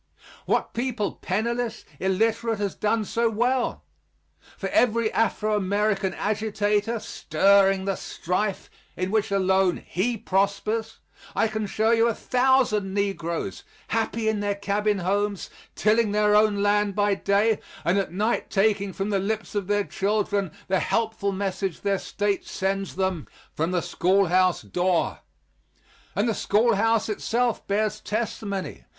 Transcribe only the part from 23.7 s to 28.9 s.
schoolhouse door. And the schoolhouse itself bears testimony.